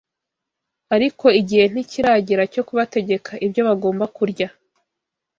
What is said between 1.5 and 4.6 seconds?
ntikiragera cyo kubategeka ibyo bagomba kurya